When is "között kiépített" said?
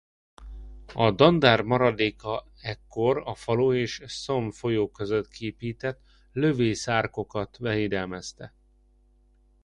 4.91-6.01